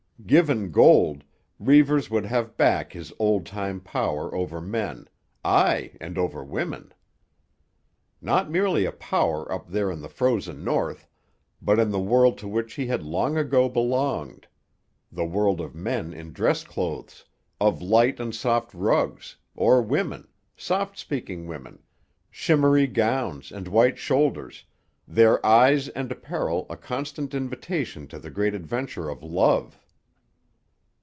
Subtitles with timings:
[0.27, 1.23] Given gold,
[1.59, 5.09] Reivers would have back his old time power over men,
[5.43, 6.93] aye, and over women.
[8.21, 11.07] Not merely a power up there in the frozen North,
[11.59, 14.45] but in the world to which he had long ago belonged:
[15.11, 17.25] the world of men in dress clothes,
[17.59, 21.81] of lights and soft rugs, or women, soft speaking women,
[22.29, 24.65] shimmery gowns and white shoulders,
[25.07, 29.79] their eyes and apparel a constant invitation to the great adventure of love.